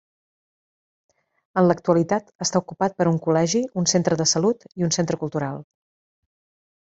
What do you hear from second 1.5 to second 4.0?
En l'actualitat està ocupat per un col·legi, un